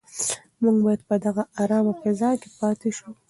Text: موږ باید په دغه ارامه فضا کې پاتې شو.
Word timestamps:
موږ 0.63 0.77
باید 0.85 1.01
په 1.09 1.15
دغه 1.25 1.43
ارامه 1.61 1.93
فضا 2.01 2.29
کې 2.41 2.49
پاتې 2.59 2.89
شو. 2.97 3.09